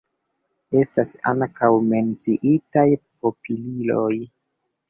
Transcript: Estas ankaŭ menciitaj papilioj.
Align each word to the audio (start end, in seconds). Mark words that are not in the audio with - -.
Estas 0.79 1.11
ankaŭ 1.33 1.69
menciitaj 1.91 2.87
papilioj. 3.27 4.13